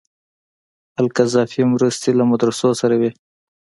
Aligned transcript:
القذافي 1.01 1.61
مرستې 1.73 2.09
له 2.17 2.23
مدرسو 2.31 2.69
سره 2.81 2.95
وې. 3.01 3.11